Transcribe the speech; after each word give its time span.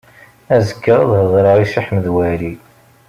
Azekka 0.55 0.95
ad 1.03 1.11
hedreɣ 1.19 1.57
i 1.59 1.65
Si 1.71 1.79
Ḥmed 1.85 2.05
Waɛli. 2.13 2.53